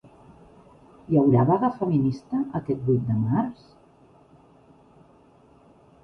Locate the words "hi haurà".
1.09-1.41